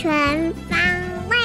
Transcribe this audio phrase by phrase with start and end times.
[0.00, 0.10] 全
[0.70, 0.78] 方
[1.28, 1.36] 位。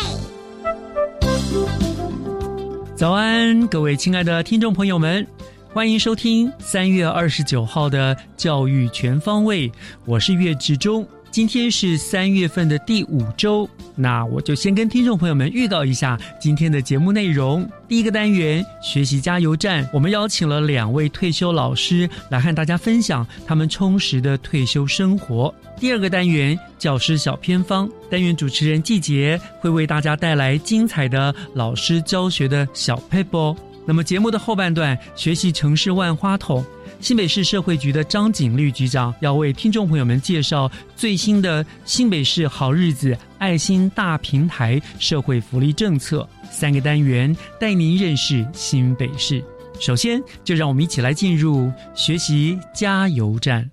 [2.96, 5.28] 早安，各位亲爱的听众朋友们，
[5.74, 9.70] 欢迎收听三月二十九号的教育全方位，
[10.06, 11.06] 我是岳志忠。
[11.36, 17.70] 今天是三月份的第五周，那我就先跟听众朋友们预告一下今天的节目内容。
[17.90, 25.54] 第一个单元学习加油站，我们邀请了两位退休老师来和大家分享他们充实的退休生活。
[25.78, 33.54] 第二个单元教师小偏方，单元主持人季杰会为大家带来精彩的老师教学的小 paper。
[33.86, 36.64] 那么节目的后半段，学习城市万花筒。
[37.06, 49.44] 新北市社会局的张景绿局长要为听众朋友们介绍最新的新北市好日子爱心大平台社会福利政策三个单元，带您认识新北市。
[49.80, 53.70] 首先，就让我们一起来进入学习加油站。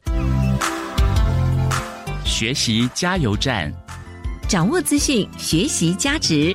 [2.27, 3.73] 学习加油站，
[4.47, 6.55] 掌握资讯，学习价值。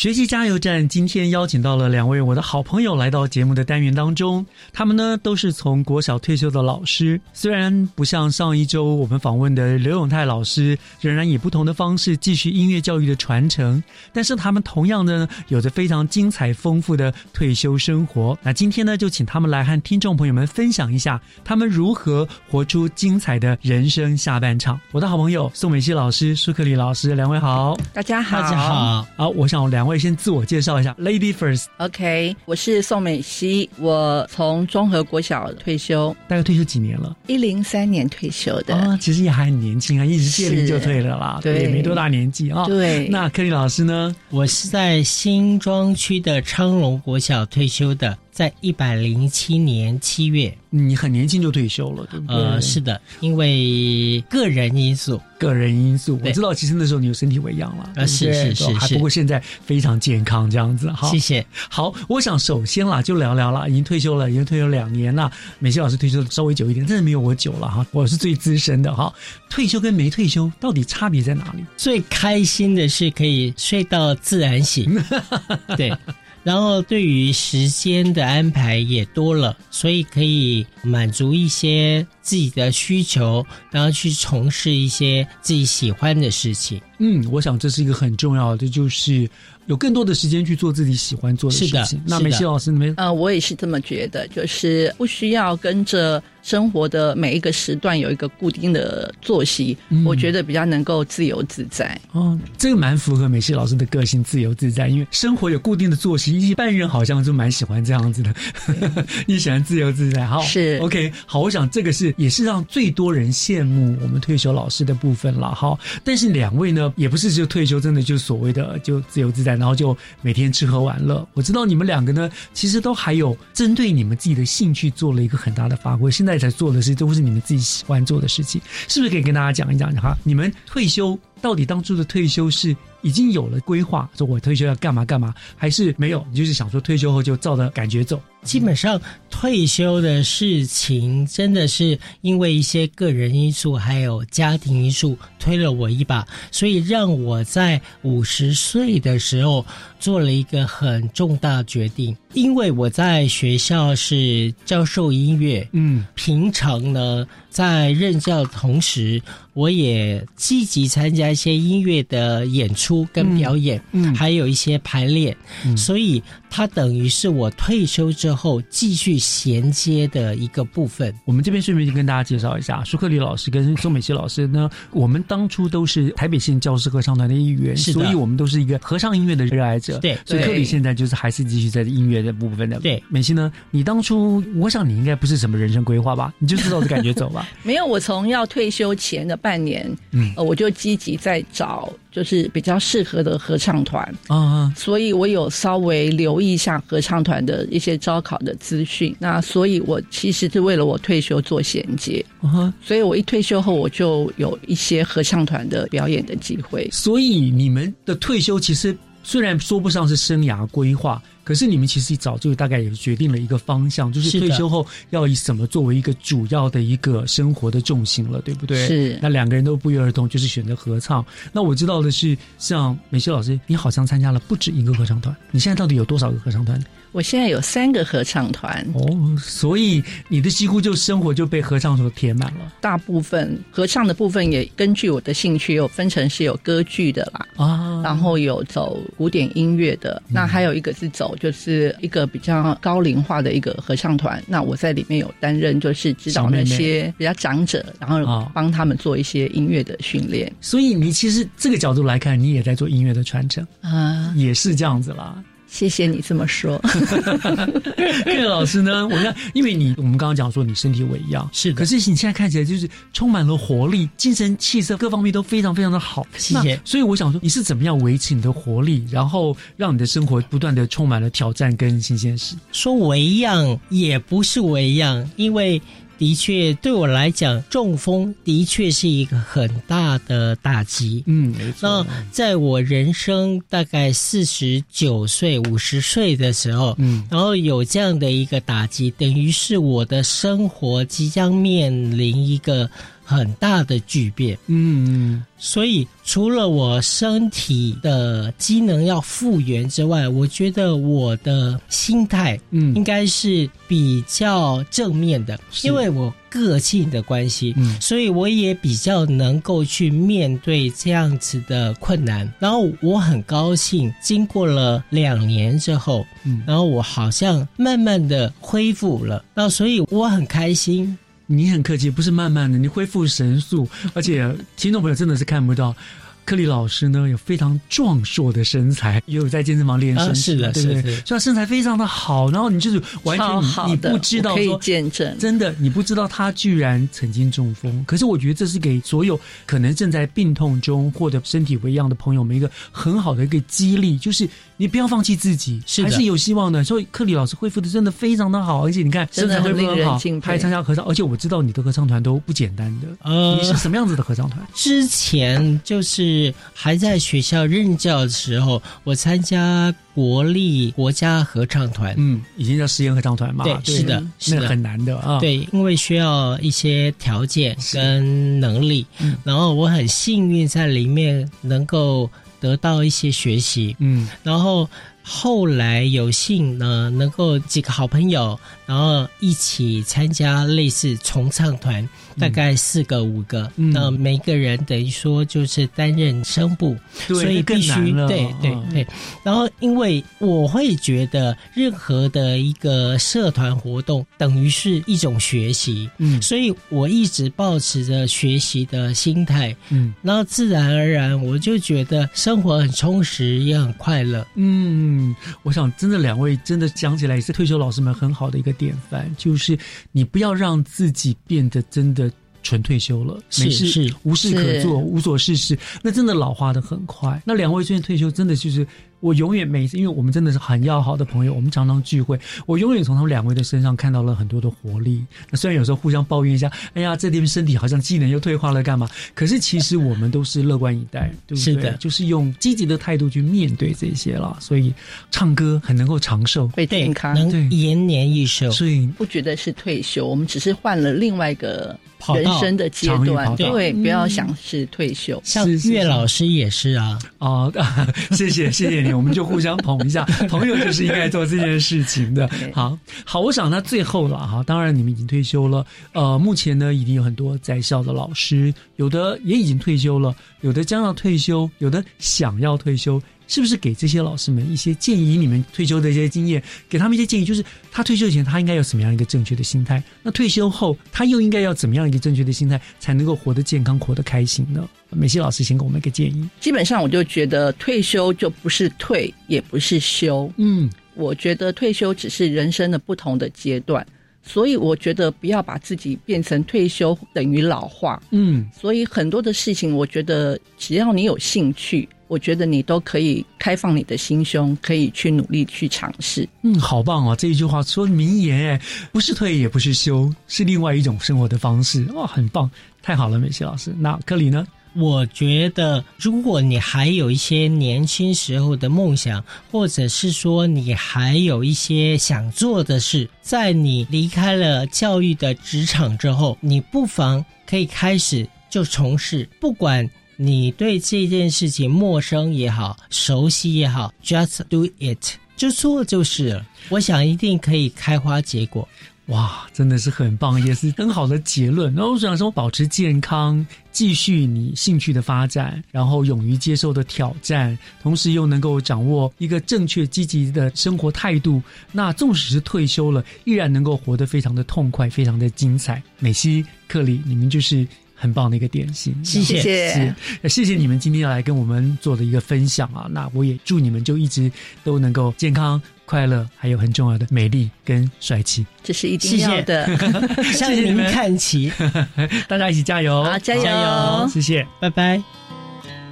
[0.00, 18.34] 学习加油站今天邀请到了两位我的好朋友来到节目的单元当中，他们呢都是从国小退休的老师，虽然不像上一周我们访问的刘永泰老师，仍然以不同的方式继续音乐教育的传承，但是他们同样呢有着非常精彩丰富的退休生活。
[18.42, 24.80] 那今天呢，就请他们来和听众朋友们分享一下他们如何活出精彩的人生下半场。
[24.92, 29.06] 我的好朋友宋美熙老师、舒克里老师，两位好，大家好，大家好。
[29.14, 29.89] 好，我想两位。
[29.98, 31.66] 先自我介绍一下，Lady First。
[31.78, 37.16] OK，我是宋美熙，我从综合国小退休，大概退休几年了？
[37.26, 42.64] 一零三年退休的啊，其实也还很年轻啊，一直届龄就退了啦，对，也没多大年纪啊。
[42.66, 44.14] 对，那柯林老师呢？
[44.30, 48.16] 我是在新庄区的昌隆国小退休的。
[48.40, 52.36] 在一百零七年七月，你很年轻就退休了，对不对？
[52.36, 60.90] 呃，是的，因为个人因素，个人因素，我知道，其实那时候你有身体为恙了，啊，是是是，还不过现在非常健康，这样子。
[60.90, 61.44] 哈，谢谢。
[61.68, 65.30] 好，我想首先啦，就聊聊啦，已经退休了，已经退休两年了。
[65.58, 69.12] 美熙老师退休稍微久一点，但是没有我久了哈，我是最资深的哈。
[69.50, 71.62] 退休跟没退休到底差别在哪里？
[71.76, 74.98] 最开心的是可以睡到自然醒，
[75.76, 75.94] 对。
[76.42, 86.80] 然后对于时间的安排也多了，所以可以满足一些自己的需求，然后去从事一些自己喜欢的事情。
[87.00, 89.28] 嗯，我想这是一个很重要的，就是
[89.66, 91.84] 有更多的时间去做自己喜欢做的事情。
[91.84, 101.98] 是的，那梅西老师你们，呃，我也是这么觉得，就是不需要跟着生活的每一个时段有一个固定的作息，嗯、我觉得比较能够自由自在。
[102.12, 108.34] 哦，这个蛮符合梅西老师的个性，自由自在，因为生活有固定的作息，一般人好像就蛮喜欢这样子的。
[109.26, 111.10] 你喜欢自由自在，好是 OK。
[111.24, 115.54] 好，我想这个是也是让最多人羡慕我们退休老师的部分了。
[115.54, 115.74] 哈，
[116.04, 116.92] 但是两位呢？
[116.94, 121.26] 也不是就退休，真的就所谓的就自由自在，然后就每天吃喝玩乐。
[121.32, 126.10] 我知道你们两个呢，其实都还有针对你们自己的兴趣做了一个很大的发挥。
[126.10, 130.14] 现在才做的事都是你们自己喜欢做的事情，是不是可以跟大家讲一讲哈？
[130.22, 136.24] 你们退休到底当初的退休是已经有了规划，说我退休要干嘛干嘛，还是没有？
[136.30, 138.20] 你就是想说退休后就照着感觉走？
[138.42, 138.98] 基本上
[139.28, 149.64] 退休的事情真的是因为一些个人因素还有家庭因素推了我一把，所以让我在五十岁的时候
[150.00, 152.16] 做了一个很重大决定。
[152.32, 159.20] 因为我在学校是教授音乐，嗯，平常呢在任教的同时，
[159.52, 164.14] 我也积极参加一些音乐的演出跟表演，嗯。
[164.14, 165.76] 还有一些排练，嗯。
[165.76, 171.14] 所以它等于是我退休之后继续衔接的一个部分。
[171.24, 179.98] 我们这边顺便就跟大家介绍一下，舒克里老师跟宋美琪老师呢，我们当初都是台北县教师合唱团的一员，是的所以我们都是一个合唱音乐的热爱者。
[179.98, 182.80] 对对所以克里现在就是还是继续在音乐的部分的。
[182.80, 187.48] 对美琪呢，你当初我想你应该不是什么人生规划吧，你就知道着感觉走吧。
[187.62, 199.14] 没有，我从要退休前的半年，嗯呃，我就积极在找就是比较适合的合唱团，啊啊，所以我有稍微留意一下合唱团的一些招考的资讯。
[199.18, 206.88] 那所以，我其实是为了我退休做衔接，啊所以我一退休后，我就有一些合唱团的表演的机会。
[206.92, 218.86] 所以你们的退休其实虽然说不上是生涯规划，可是你们其实早就大概也决定了一个方向，就是退休后要以什么作为一个主要的一个生活的重心了，对不对？
[218.86, 221.26] 是那两个人都不约而同就是选择合唱。
[221.52, 226.80] 那我知道的是，像美秀老师，你好像参加了不止一个合唱团，你现在到底有多少个合唱团？
[227.12, 238.00] 我现在有三个合唱团，哦，所以你的几乎就生活就被合唱所填满了大部分合唱的部分也根据我的兴趣有分成是有歌剧的啦，啊。
[238.02, 244.42] 然后有走古典音乐的，那还有一个是走就是一个比较高龄化的一个合唱团。
[244.46, 254.32] 那我在里面有担任就是指导那些比较长者，然后啊帮他们做一些音乐的训练所以你其实这个角度来看，你也在做音乐的传承，啊。
[254.36, 255.42] 也是这样子啦。
[255.70, 256.76] 谢谢你这么说，
[258.26, 259.06] 克老师呢？
[259.06, 266.26] 我看，因为你我们刚刚讲说你身体萎样，是的可是你现在看起来就是充满了活力，精神气色各方面都非常非常的好。
[266.36, 272.56] 谢谢所以我想说，你是怎么样维持你的活力，然后让你的生活不断的充满了挑战跟新鲜事？
[272.72, 275.80] 说为样也不是为样，因为
[276.20, 281.24] 的确对我来讲，中风的确是一个很大的打击。
[281.26, 292.90] 嗯，没那在我人生大概四十九岁、五十岁的时候，嗯然后有这样的一个打击，等于是我的生活即将面临一个
[293.30, 294.58] 很大的巨变。
[294.66, 312.50] 嗯所以，除了我身体的机能要复原之外，我觉得我的心态嗯应嗯该是比较正面的，是因为我个性的关系，嗯所以我也比较能够去面对这样子的困难。
[312.58, 321.18] 然后我很高兴，经过了两年之后，嗯，然后我好像慢慢的恢复了，那所以我很开心。
[321.52, 325.94] 你很客气，不是慢慢的，你恢复神速， 而且听众朋友真的是看不到。
[326.42, 331.02] 克里老师呢有非常壮硕的身材，也有在健身房练身是的对不对？
[331.02, 335.38] 是的所以他身材非常的好，然后你就是完全你，你不知道我可以说见证。
[335.38, 338.04] 真的，你不知道他居然曾经中风。
[338.04, 344.48] 可是我觉得这是给所有可能正在病痛中或者身体为恙的朋友们一个很好的一个激励，就是
[344.80, 346.82] 你不要放弃自己，是的还是有希望的。
[346.82, 353.06] 所以克里老师恢复的真的非常的好，而且你看身材恢复很好还参加合唱，而且我知道你的合唱团都不简单的。
[353.22, 354.66] 呃你是什么样子的合唱团？
[354.72, 362.14] 之前就是还在学校任教的时候，我参加国立国家合唱团。
[362.16, 363.64] 嗯，已经叫实验合唱团嘛？
[363.64, 374.28] 对是的是的很难的啊。，对，因为需要一些条件跟能力，嗯然后我很幸运在里面能够得到一些学习，嗯。
[374.42, 374.88] 然后
[375.22, 382.08] 后来有幸呢，能够几个好朋友，然后一起参加类似重唱团，
[382.38, 383.92] 大概四个五个，嗯。
[383.92, 386.96] 那每个人等于说就是担任声部，
[387.28, 388.88] 所以更必须难了对对嗯。
[388.92, 389.06] 对。
[389.44, 396.40] 然后因为我会觉得任何的一个社团活动等于是一种学习，嗯。
[396.42, 400.12] 所以我一直保持着学习的心态，嗯。
[400.22, 404.44] 然后自然而然我就觉得生活很充实，也很快乐。
[404.56, 405.19] 嗯，
[405.62, 409.78] 我想真的两位真的讲起来也是退休老师们很好的一个典范，就是
[410.12, 412.30] 你不要让自己变得真的。
[412.62, 417.42] 纯退休了，没事是无事可做，无所事事，那真的老化的很快。
[417.42, 418.86] 那两位最近退休，真的就是
[419.20, 425.24] 我永远每次，因为我们真的是很要好的朋友，我们常常聚会，我永远从他们两位的身上看到了很多的活力。
[425.50, 429.08] 那虽然有时候互相抱怨一下，哎呀，这边身体好像机能又退化了，干嘛？
[429.34, 431.74] 可是其实我们都是乐观以待，对不对？
[431.74, 434.56] 是的就是用积极的态度去面对这些了。
[434.60, 434.92] 所以
[435.30, 438.70] 唱歌很能够长寿，会健，康，能延年益寿。
[438.70, 441.98] 所以不觉得是退休，我们只是换了另外一个
[442.34, 445.40] 人生的阶段，对，不要想是退休。
[445.44, 447.72] 像岳老师也是啊，哦，
[448.32, 452.48] 谢谢谢谢你，年，我们就互相捧一下， 朋友就是应该做这件事情的。
[452.72, 463.20] 好，好，我想那最后了哈，当然你们已经退休了，呃，目前呢已经有很多在校的老师，有的也已经退休了，有的将要退休，有的想要退休。
[463.50, 465.36] 是不是给这些老师们一些建议？
[465.36, 470.00] 你们退休的一些经验，给他们一些建议，就是他退休前他应该有什么样一个正确的心态？
[470.22, 474.88] 那退休后他又应该要怎么样一个正确的心态，才能够活得健康、活得开心呢？
[475.10, 476.48] 美西老师先给我们一个建议。
[476.60, 480.48] 基本上，我就觉得退休就不是退，也不是休。
[480.56, 484.06] 嗯，我觉得退休只是人生的不同的阶段，
[484.42, 488.22] 所以我觉得不要把自己变成退休等于老化。
[488.30, 492.08] 嗯，所以很多的事情，我觉得只要你有兴趣。
[492.30, 496.48] 我觉得你都可以开放你的心胸，可以去努力去尝试。
[496.62, 497.34] 嗯，好棒哦！
[497.34, 498.80] 这一句话说名言，哎，
[499.10, 502.04] 不是退也不是休，是另外一种生活的方式。
[502.12, 502.70] 哇，很棒，
[503.02, 503.92] 太好了，美琪老师。
[503.98, 504.64] 那克里呢？
[504.94, 520.08] 我觉得，如果你还有一些年轻时候的梦想，或者是说你还有一些想做的事，在你离开了教育的职场之后，你不妨可以开始就从事，不管。
[520.42, 526.66] 你对这件事情陌生也好，熟悉也好，just do it，就做就是了。
[526.88, 528.88] 我想一定可以开花结果。
[529.30, 531.94] 哇，真的是很棒，也是很好的结论。
[531.94, 541.62] 然后我想说，保持健康，继续你兴趣的发展，然后勇于接受的挑战，同时又能够掌握一个正确积极的生活态度。
[541.92, 546.02] 那纵使是退休了，依然能够活得非常的痛快，非常的精彩。
[546.18, 547.86] 美西克里，你们就是。
[548.22, 550.14] 很棒的一个典型，谢谢，
[550.46, 553.08] 谢谢你们今天要来跟我们做的一个分享啊！
[553.10, 554.52] 那我也祝你们就一直
[554.84, 555.80] 都能够健康、
[556.10, 559.86] 快乐，还有很重要的美丽跟帅气，这是一定要的。
[560.52, 561.70] 向您看齐，
[562.48, 565.22] 大家一起加油，好，加油，谢谢，拜拜。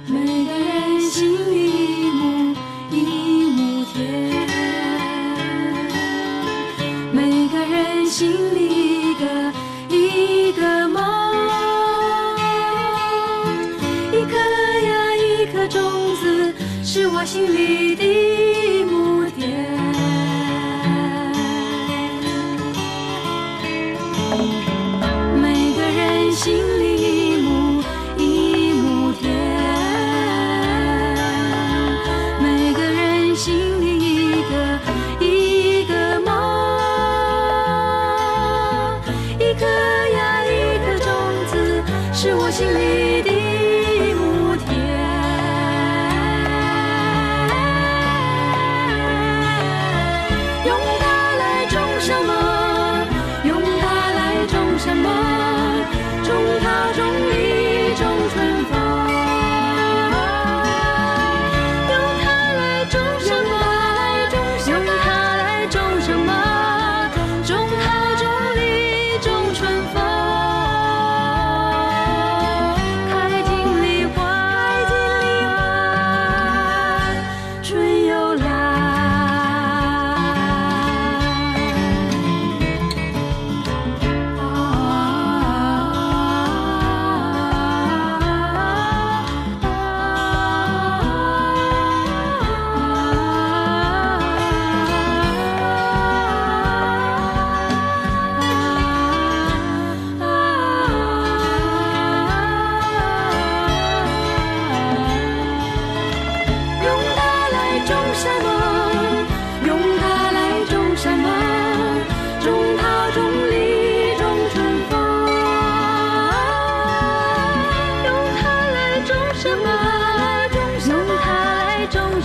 [0.07, 0.15] 每
[0.45, 2.55] 个人心里一亩
[2.91, 2.95] 一
[3.51, 3.99] 亩田，
[7.11, 9.25] 每个人心里一个
[9.93, 11.19] 一个梦。
[16.91, 19.88] 是我心里的一亩田，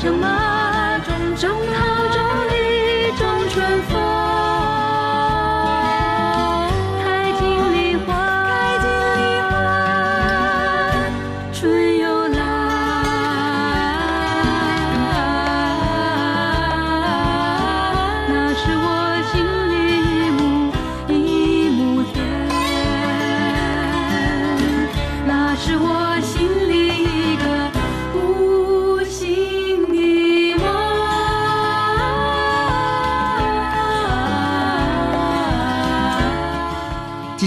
[0.04, 0.43] 接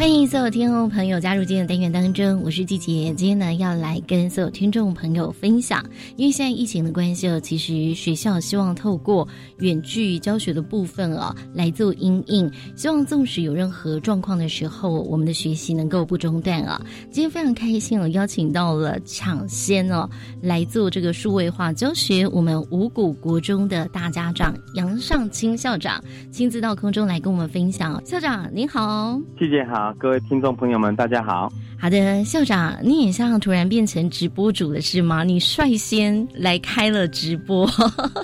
[0.00, 3.12] 欢迎所有听众朋友加入今天的单元当中，我是季杰。
[3.12, 5.84] 今天呢，要来跟所有听众朋友分享，
[6.16, 9.28] 因为现在疫情的关系哦，其实学校希望透过
[9.58, 16.80] 远距教学的部分哦，来做阴应，希望纵使有任何状况的时候，我们的学习能够不中断啊。
[17.10, 20.08] 今天非常开心哦，邀请到了抢先哦
[20.40, 28.02] 来做这个数位化教学，我们五谷国中的大家长杨尚清校长亲自到空中来跟我们分享。
[28.06, 29.89] 校长您好，季姐好。
[29.98, 31.50] 各位听众朋友们，大家好。
[31.78, 35.24] 好的，校长，你也像突然变成直播主了是吗？
[35.24, 37.66] 你率先来开了直播。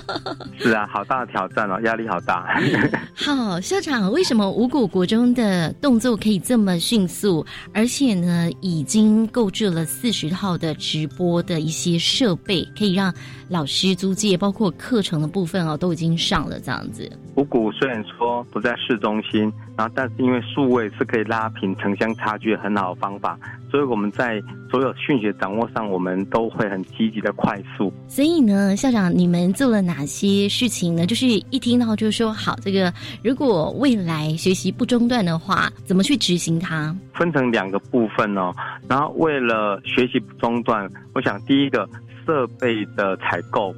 [0.59, 2.47] 是啊，好大的挑战哦，压力好大。
[3.15, 13.11] 好，校长，为什么五谷国中的动作可以这么迅速，而且呢，已经购置了四十套的直播的一些设备，可以让
[13.49, 17.09] 老师租借，包括课程的部分哦，都已经上了这样子。
[17.35, 23.37] 五谷虽然说不在市中心，然后但是因为数位是可以拉平城乡差距很好的方法。
[23.69, 24.41] 所以我们在
[24.71, 27.91] 所有讯息掌握上，我们都会很积极的快速。
[28.07, 31.05] 所以呢，校长，你们做了哪些事情呢？
[31.05, 32.91] 就是一听到就说好，这个
[33.21, 36.95] 如果未来学习不中断的话，怎么去执行它？
[37.13, 38.53] 分成两个部分哦。
[38.87, 41.87] 然后为了学习不中断，我想第一个
[42.25, 43.75] 设备的采购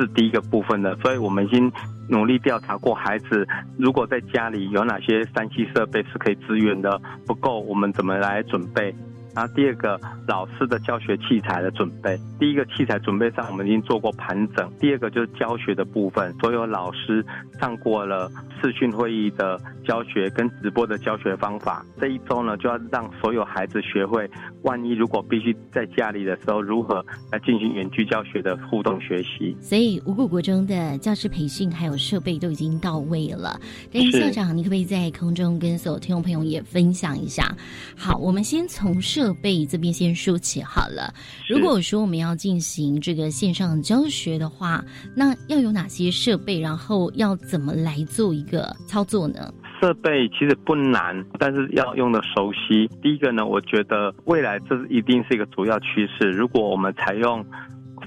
[0.00, 1.70] 是第一个部分的，所以我们已经
[2.08, 8.94] 努力调查过孩子，如果在家里有哪些三 C 设备是可以支援的不够，我们怎么来准备？
[9.34, 17.24] 然后第二个老师的教学器材的准备，第一个器材准备上我们已经做过盘整，第二个就是教学的部分，所有老师
[17.60, 18.30] 上过了
[18.62, 24.30] 视讯会议的教学跟直播的教学方法，这一周呢就要让所有孩子学会，
[24.62, 29.56] 万一如果必须在家里的时候，如何来进行远距教学的互动学习。
[29.60, 33.58] 所以五谷国中的教师培训还有设备都已经到位了。
[33.92, 37.54] 但是校长，你可不可以在空中跟所有听众朋友也分享一下？
[37.96, 41.12] 好，我们先从设设备这边先说起好了。
[41.46, 44.82] 如果说我们要进行这个线上教学的话，
[45.14, 46.58] 那要有哪些设备？
[46.58, 49.52] 然后要怎么来做一个操作呢？
[49.78, 52.88] 设备其实不难，但是要用的熟悉。
[53.02, 56.30] 第一个呢，我觉得未来这一定是一个主要趋势。
[56.30, 57.44] 如果我们采用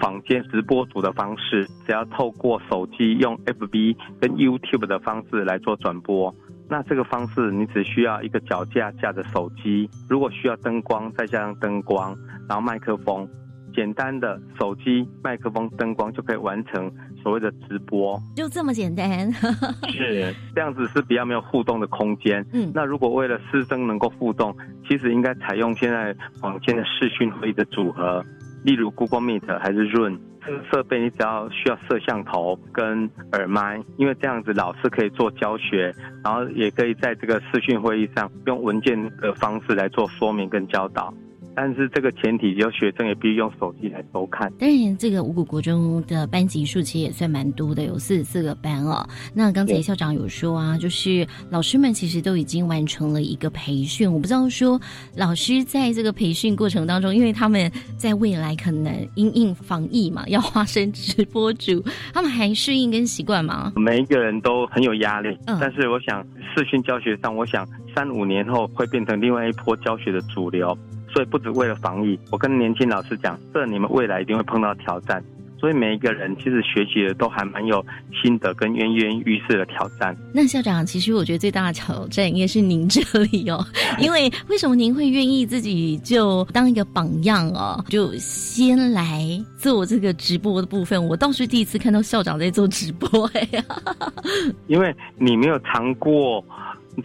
[0.01, 6.33] 房间直播组的方式，只要透过手机用 FB 跟 YouTube 的方式来做转播。
[6.73, 12.17] 那这个方式，你只需要一个脚架架着手机，如果需要灯光，再加上灯光，
[12.49, 13.29] 然后麦克风，
[13.75, 19.31] 简单的手机、麦克风、灯光就可以完成所谓的直播，就这么简单。
[19.93, 22.43] 是这样子是比较没有互动的空间。
[22.53, 24.51] 嗯，那如果为了师生能够互动，
[24.89, 28.25] 其实应该采用现在网间的视讯会议的组合，
[28.63, 30.19] 例如 Google Meet 还是 Zoom。
[30.45, 41.13] 这个设备你只要需要摄像头跟耳麦，因为这样子老师可以做教学，然后也可以在这个视讯会议上用文件的方式来做说明跟教导。
[41.55, 44.51] 但是这个前提，有学生也必须用手机来收看。
[44.59, 49.07] 当然，这个五谷国中的班级数其实也算蛮多的，有四十四个班哦。
[49.33, 54.11] 那刚才校长有说啊，就是老师们其实都已经完成了一个培训。
[54.11, 54.79] 我不知道说
[55.15, 63.73] 老师在这个培训过程当中，因为他们在未来可能因应防疫嘛，要化身直播主，他们还适应跟习惯吗？
[63.75, 70.75] 每一个人都很有压力，但是我想视讯教学上，我想三五年后会变成另外一波教学的主流。
[71.13, 75.23] 所以不止为了防疫，我跟年轻老师讲，这你们未来一定会碰到挑战。
[75.59, 77.81] 所以每一个人其实学习的都还蛮有
[78.21, 80.13] 心得跟跃跃欲试的挑战。
[80.33, 83.65] 那校长，其实我觉得最大的挑战应该是您这里哦，
[83.97, 91.01] 因为为什么您会愿意自己就当一个榜样哦，就先来做这个直播的部分？
[91.07, 93.63] 我倒是第一次看到校长在做直播哎呀，
[94.67, 96.43] 因为你没有尝过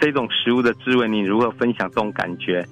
[0.00, 2.66] 这种食物的滋味，你如何分享这种感觉？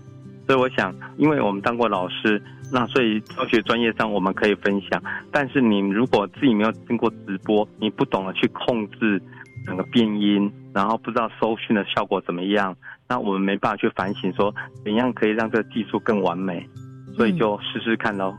[0.46, 2.40] 所以我想，因为我们当过老师，
[2.72, 5.02] 那所以教学专业上我们可以分享。
[5.32, 9.20] 但是你如果自己没有经过直播，你不懂得去控制
[9.66, 12.76] 整个变音，然后不知道收讯的效果怎么样，
[13.08, 14.54] 那我们没办法去反省说
[14.84, 16.68] 怎样可以让这个技术更完美。
[17.16, 18.34] 所以就试试看喽。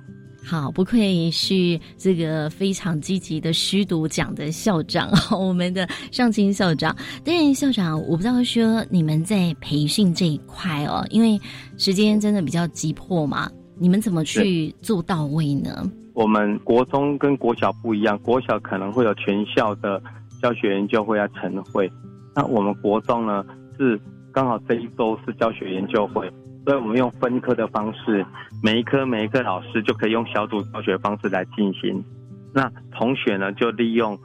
[0.49, 6.95] 好，不愧是这个非常积极的虚读奖的校长， 我们的上清校长。
[7.25, 11.37] 当然，校长，我不知道说你们在培训这一块哦，因为
[11.77, 15.91] 时间真的比较急迫嘛，你们怎么去做到位呢？
[16.13, 20.01] 我们国中跟国小不一样，国小可能会有全校的
[20.41, 21.91] 教学研究会啊晨会，
[22.33, 23.45] 那我们国中呢
[23.77, 23.99] 是
[24.31, 26.31] 刚好这一周是教学研究会。
[26.67, 28.25] 所以我们用分科的方式，
[28.61, 32.03] 每一科每一个老师就可以用小组教学方式来进行。
[32.53, 34.19] 那同学呢，就利用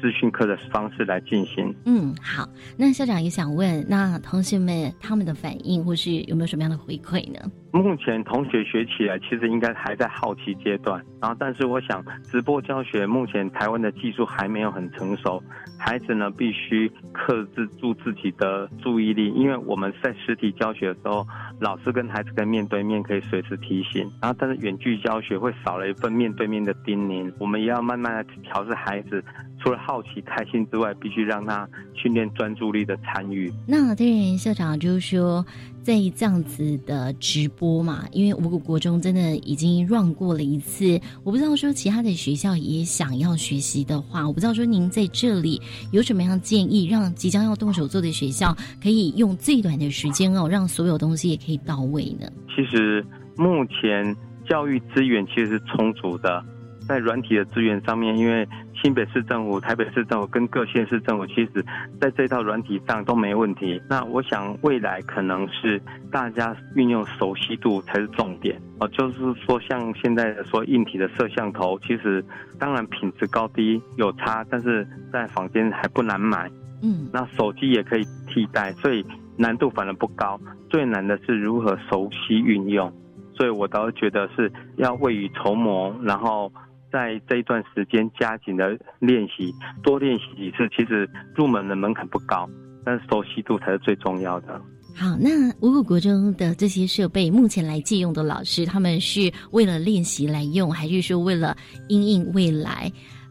[0.00, 1.74] 资讯课的方式来进行。
[1.86, 2.48] 嗯，好。
[2.76, 7.40] 那校长也想问，那同学们他们的反应或是有没有什么样的回馈呢？
[7.72, 15.42] 目前同学学起来其实应该还在好奇阶段，然后但是我想直播教学目前台湾的技术还没有很成熟，
[15.78, 21.24] 孩子呢必须克制住自己的注意力，因为我们在实体教学的时候，
[21.60, 29.22] 老师跟孩子跟面对面可以随时提醒，然后但是远距教学会少了一份面对面的叮咛，我们也要慢慢的调试孩子，
[29.60, 33.52] 除了好奇开心之外，必须让他训练专注力的参与。
[33.68, 35.44] 那当然，校长就是说。
[35.82, 52.30] 在这样子的直播嘛，因为五谷国中真的已经 run 过了一次，我不知道说其他的学校也想要学习的话，我不知道说您在这里有什么样建议，让即将要动手做的学校可以用最短的时间哦，让所有东西也可以到位呢？
[52.54, 53.04] 其实
[53.36, 54.14] 目前
[54.48, 56.44] 教育资源其实是充足的，
[56.90, 58.46] 在软体的资源上面，因为。
[58.82, 61.62] 新北市政府、台北市政府跟各县市政府，其实
[62.00, 63.78] 在这套软体上都没问题。
[63.90, 65.78] 那我想未来可能是
[66.10, 68.88] 大家运用熟悉度才是重点哦。
[68.88, 72.24] 就是说，像现在说硬体的摄像头，其实
[72.58, 76.50] 当然品质高低有差，但是在房间还不难买。
[76.82, 79.04] 嗯，那手机也可以替代，所以
[79.36, 80.40] 难度反而不高。
[80.70, 82.90] 最难的是如何熟悉运用，
[83.34, 86.50] 所以我倒是觉得是要未雨绸缪，然后。
[86.92, 92.48] 在这一段时间加紧的练习，多练习几次，其实入门的门槛不高，
[92.84, 94.60] 但是熟悉度才是最重要的。
[94.96, 101.56] 好，那五谷国中的这些设备，目前来借用的老师，他们是为了练习来用，还是说为了
[101.88, 102.90] 因应未来？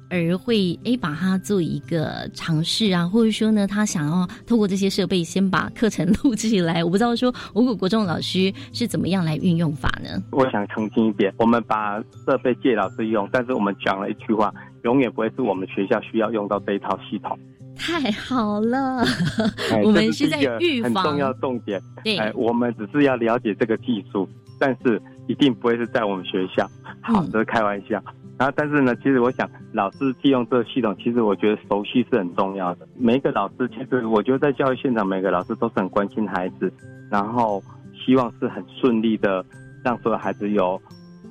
[0.10, 6.84] 而会诶把它做一个尝试啊，或者说呢，他想要透过这些设备先把课程录起来。
[6.84, 10.22] 我不知道说五谷国中老师是怎么样来运用法呢？
[10.32, 17.38] 我想澄清一点，我们把设备借老师用，但是我们讲了一句话，永远不会是我们学校需要用到这一套系统。
[17.76, 19.06] 太好了，
[19.86, 21.82] 我们是在预防很重要重点。
[22.04, 24.28] 对，哎，我们只是要了解这个技术，
[24.60, 26.68] 但是一定不会是在我们学校。
[27.04, 28.04] 好，这是开玩笑。
[28.40, 32.88] 然后，但是呢，其实我想，老师借用这个系统，其实我觉得熟悉是很重要的。
[32.98, 36.74] 每一个老师，其实我觉得在教育现场，每个老师都是很关心孩子，
[37.12, 37.62] 然后
[37.94, 39.46] 希望是很顺利的，
[39.84, 40.82] 让所有孩子有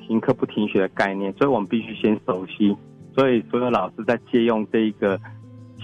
[0.06, 1.32] 停课不停学的概念。
[1.32, 2.76] 所以我们必须先熟悉。
[3.16, 5.18] 所以，所有老师在借用这一个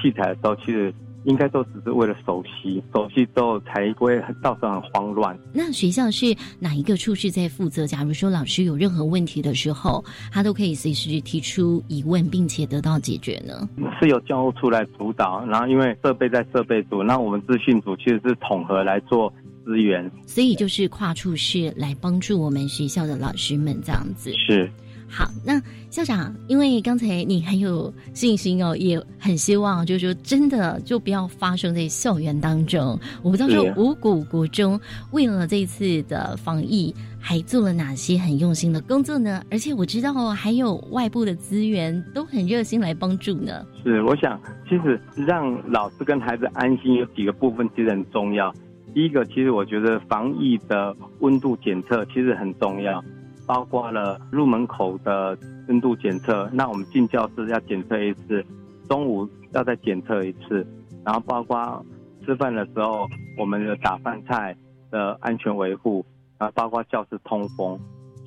[0.01, 0.95] 器材的时候，其实。
[1.25, 5.39] 应该都只是为了熟悉，熟悉之后才不会到时候很慌乱。
[5.53, 7.87] 那学校是哪一个处室在负责？
[7.87, 13.69] 假如说老师有任何问题的时候，他都可以随时提出疑问，并且得到解决呢？
[14.01, 19.33] 是由教务处来主导，然后因为设备在设备组，那我们资讯组其实是统合来做
[19.65, 24.33] 资源，所以就是跨处室来帮助我们学校的老师们这样子。
[24.35, 24.71] 是。
[25.09, 32.99] 好，那校长，因为刚才你很有信心哦，也很希望，就是说真的就不要发生在校园当中。
[33.23, 34.81] 我不知道说五谷国中
[35.13, 39.41] 为了这次的防疫，还做了哪些很用心的工作呢？
[39.51, 43.65] 而且我知道还有外部的资源都很热心来帮助呢。
[43.85, 48.53] 是，我想其实让老师跟孩子安心有几个部分其实很重要。
[48.93, 53.03] 第一个，其实我觉得防疫的温度检测其实很重要。
[53.47, 55.37] 包括了入门口的
[55.69, 58.45] 温度检测，那我们进教室要检测一次，
[58.89, 60.67] 中午要再检测一次，
[61.05, 61.85] 然后包括
[62.25, 63.07] 吃饭的时候
[63.39, 64.57] 我们的打饭菜
[64.91, 66.05] 的安全维护，
[66.39, 67.79] 啊，包括教室通风。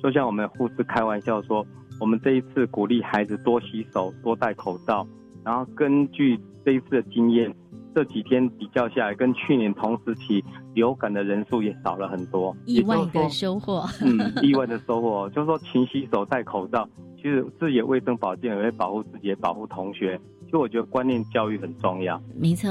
[0.02, 1.66] 就像我们护士开玩笑说，
[2.00, 5.06] 我们这一次鼓励孩子多洗手、多戴口罩，
[5.44, 7.54] 然后根据这一次的经验。
[7.94, 10.44] 这几天比较下来，跟去年同时期
[10.78, 13.84] 流感的人数也少了很多，意外的收获。
[14.00, 20.18] 嗯，意外的收获，就是说勤洗手、戴口罩，其实自己的卫生保健也会保护自己，也保护同学。
[20.50, 22.18] 就我觉得观念教育很重要。
[22.34, 22.70] 没错，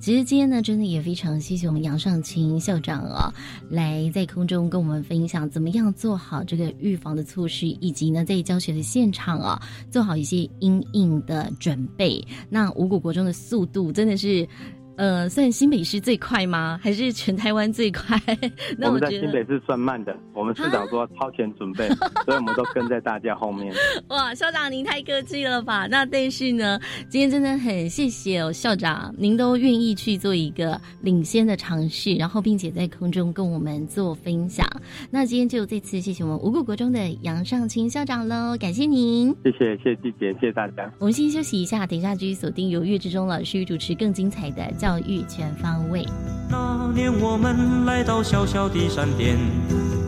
[0.00, 3.28] 其实今天呢，真的也非常谢谢我们杨尚清校长啊，
[3.68, 9.60] 来在空中跟我们分享怎么样做好这个预防的措施，以及呢在教学的现场啊
[9.90, 12.24] 做好一些应应的准备。
[12.48, 14.48] 那五谷国中的速度真的是。
[14.96, 16.78] 呃，算新北市最快吗？
[16.82, 18.20] 还是全台湾最快？
[18.76, 20.14] 那我们在新北市算慢的。
[20.34, 21.88] 我们市长说超前准备，
[22.26, 23.74] 所以我们都跟在大家后面。
[24.08, 25.86] 哇，校长您太客气了吧？
[25.86, 34.66] 那但是呢，今天真的很谢谢哦，校长您都愿意去做一个领先的尝试，然后并且在空中跟我们做分享。
[35.10, 39.34] 那今天就这次谢谢我们五谷国中的杨尚清校长喽，感谢您。
[39.44, 40.92] 谢谢谢谢季姐，谢谢大家。
[40.98, 44.89] 我们先休息一下，等一下继续锁定由岳志忠老师主持更精彩的教。
[44.90, 46.04] 教育全方位。
[46.48, 49.38] 那年我们来到小小的山巅，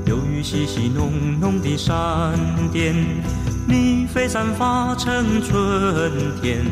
[0.07, 2.35] 有雨细细浓浓的山
[2.73, 2.93] 巅，
[3.69, 6.11] 你飞散发成春
[6.43, 6.65] 天，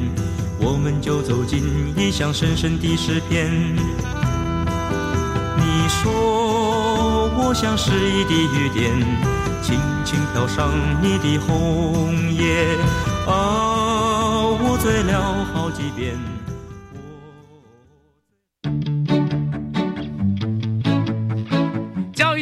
[0.59, 1.63] 我们就走进
[1.97, 3.49] 异乡深深的诗篇。
[5.57, 8.91] 你说我像诗意的雨点，
[9.63, 10.69] 轻轻飘上
[11.01, 12.75] 你的红叶，
[13.29, 16.19] 啊，我醉了好几遍。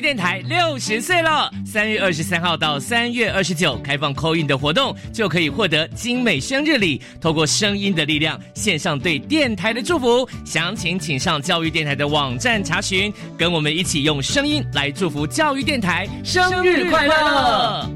[0.08, 6.98] 电台六十岁了，三月二十三号到三月二十九开放扣印的活动，就可以获得精美生日礼。
[7.20, 10.26] 透过声音的力量，献上对电台的祝福。
[10.46, 13.12] 详情请上教育电台的网站查询。
[13.36, 17.86] 跟我们一起用声音来祝福教育电台生日快乐！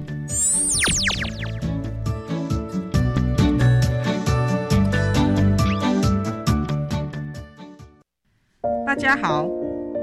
[8.86, 9.48] 大家好，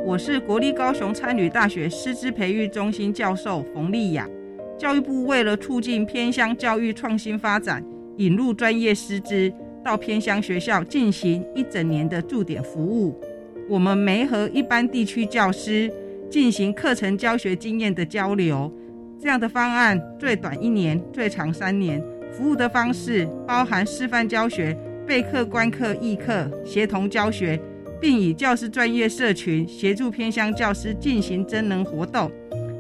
[0.10, 4.28] 我是国立高雄参旅大学师资培育中心教授冯丽雅。
[4.76, 7.86] 教育部为了促进偏乡教育创新发展，
[8.18, 9.54] 引入专业师资
[9.86, 13.22] 到偏乡学校进行一整年的驻点服务。
[13.70, 15.94] 我们没和一般地区教师
[16.28, 18.74] 进行课程教学经验的交流，
[19.22, 22.04] 这样的方案最短一年，最长三年。
[22.32, 27.62] 服务的方式包含示范教学、备课、观课、议课、协同教学。
[28.02, 32.32] 并以教师专业社群协助偏乡教师进行真能活动。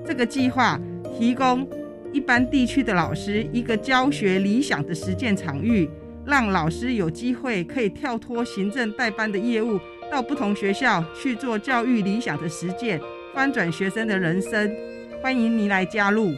[0.05, 0.79] 这个计划
[1.17, 1.67] 提供
[2.11, 5.89] 一般地区的老师一个教学理想的实践场域，
[6.25, 9.79] 让老师有机会可以跳脱行政代班的业务，
[10.11, 12.99] 到不同学校去做教育理想的实践，
[13.33, 14.71] 翻转学生的人生。
[15.21, 16.31] 欢迎您来加入，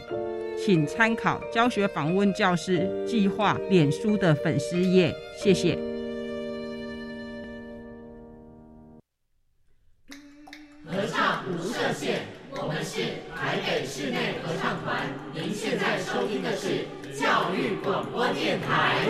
[0.58, 5.14] 请参考教学访问教师计划脸书的粉丝页。
[5.38, 5.91] 谢谢。
[17.84, 19.06] 广播电台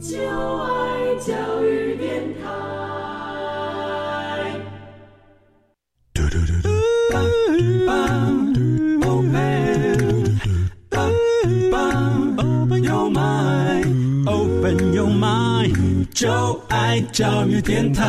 [0.00, 2.68] 就爱教育电台。
[16.14, 18.02] 就爱教育电台。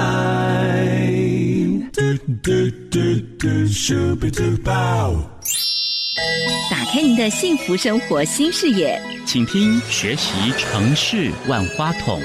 [6.69, 12.19] 打开您的幸福生活新视野，请听学习城市万花筒。